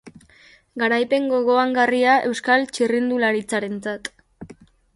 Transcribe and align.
Garaipen 0.83 1.27
gogoangarria 1.33 2.15
euskal 2.31 2.67
txirrindularitzarentzat. 2.77 4.13